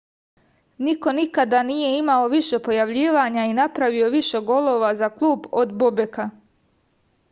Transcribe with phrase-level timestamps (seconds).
[0.83, 6.29] niko nikada nije imao više pojavljivanja i napravio više golova za klub od bobeka